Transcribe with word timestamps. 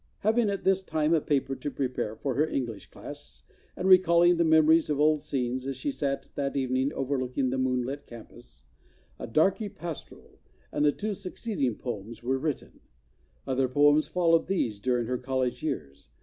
Having 0.21 0.49
at 0.49 0.63
this 0.63 0.81
time 0.81 1.13
a 1.13 1.21
paper 1.21 1.55
to 1.55 1.69
prepare 1.69 2.15
for 2.15 2.33
her 2.33 2.47
Eng¬ 2.47 2.67
lish 2.69 2.89
class, 2.89 3.43
and 3.75 3.87
recalling 3.87 4.37
the 4.37 4.43
memories 4.43 4.89
of 4.89 4.99
old 4.99 5.21
scenes, 5.21 5.67
as 5.67 5.75
she 5.77 5.91
sat 5.91 6.31
that 6.33 6.57
evening 6.57 6.91
overlooking 6.93 7.51
the 7.51 7.57
moonlit 7.59 8.07
campus, 8.07 8.63
"A 9.19 9.27
Darky 9.27 9.69
Pastoral" 9.69 10.39
and 10.71 10.83
the 10.83 10.91
two 10.91 11.13
succeeding 11.13 11.75
poems 11.75 12.23
were 12.23 12.39
written. 12.39 12.79
Other 13.45 13.67
poems 13.67 14.07
followed 14.07 14.47
these 14.47 14.79
during 14.79 15.05
her 15.05 15.19
college 15.19 15.61
years. 15.61 16.09